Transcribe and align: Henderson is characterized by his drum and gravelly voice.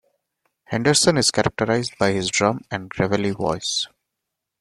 Henderson 0.63 1.15
is 1.19 1.29
characterized 1.29 1.95
by 1.99 2.11
his 2.13 2.31
drum 2.31 2.61
and 2.71 2.89
gravelly 2.89 3.29
voice. 3.29 3.85